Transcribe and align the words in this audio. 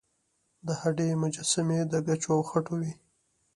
د 0.65 0.67
هډې 0.81 1.09
مجسمې 1.23 1.79
د 1.91 1.93
ګچو 2.07 2.31
او 2.35 2.41
خټو 2.49 2.75
وې 2.79 2.91